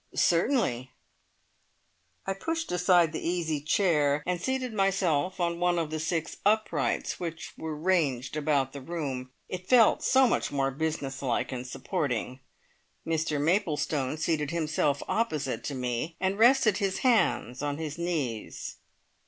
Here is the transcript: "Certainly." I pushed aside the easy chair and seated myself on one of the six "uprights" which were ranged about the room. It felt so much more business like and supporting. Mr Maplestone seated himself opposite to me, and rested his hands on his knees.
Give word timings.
"Certainly." 0.15 0.89
I 2.25 2.33
pushed 2.33 2.71
aside 2.71 3.11
the 3.13 3.23
easy 3.23 3.61
chair 3.61 4.23
and 4.25 4.41
seated 4.41 4.73
myself 4.73 5.39
on 5.39 5.59
one 5.59 5.77
of 5.77 5.91
the 5.91 5.99
six 5.99 6.37
"uprights" 6.43 7.19
which 7.19 7.53
were 7.55 7.75
ranged 7.75 8.35
about 8.35 8.73
the 8.73 8.81
room. 8.81 9.29
It 9.47 9.69
felt 9.69 10.01
so 10.03 10.25
much 10.27 10.51
more 10.51 10.71
business 10.71 11.21
like 11.21 11.51
and 11.51 11.67
supporting. 11.67 12.39
Mr 13.05 13.39
Maplestone 13.39 14.17
seated 14.17 14.49
himself 14.49 15.03
opposite 15.07 15.63
to 15.65 15.75
me, 15.75 16.15
and 16.19 16.39
rested 16.39 16.77
his 16.79 16.97
hands 17.05 17.61
on 17.61 17.77
his 17.77 17.99
knees. 17.99 18.77